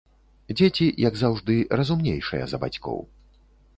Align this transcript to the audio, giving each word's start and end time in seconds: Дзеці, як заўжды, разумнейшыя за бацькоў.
Дзеці, 0.53 0.87
як 1.07 1.19
заўжды, 1.21 1.57
разумнейшыя 1.81 2.43
за 2.55 2.65
бацькоў. 2.65 2.99